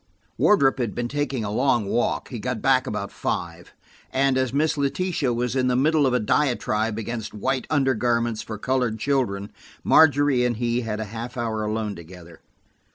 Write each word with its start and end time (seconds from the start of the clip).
Wardrop 0.35 0.79
had 0.79 0.95
been 0.95 1.07
taking 1.07 1.43
a 1.43 1.51
long 1.51 1.85
walk; 1.85 2.29
he 2.29 2.39
got 2.39 2.59
back 2.59 2.87
about 2.87 3.11
five, 3.11 3.71
and 4.11 4.35
as 4.35 4.51
Miss 4.51 4.75
Letitia 4.75 5.31
was 5.31 5.55
in 5.55 5.67
the 5.67 5.75
middle 5.75 6.07
of 6.07 6.13
a 6.15 6.19
diatribe 6.19 6.97
against 6.97 7.35
white 7.35 7.67
undergarments 7.69 8.41
for 8.41 8.57
colored 8.57 8.97
children, 8.97 9.51
Margery 9.83 10.43
and 10.43 10.57
he 10.57 10.81
had 10.81 10.99
a 10.99 11.05
half 11.13 11.37
hour 11.37 11.63
alone 11.63 11.95
together. 11.95 12.39